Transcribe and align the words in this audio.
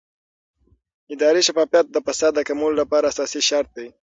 اداري 1.13 1.41
شفافیت 1.47 1.85
د 1.91 1.97
فساد 2.05 2.31
د 2.35 2.39
کمولو 2.47 2.79
لپاره 2.81 3.05
اساسي 3.11 3.41
شرط 3.49 3.69
دی 3.77 3.87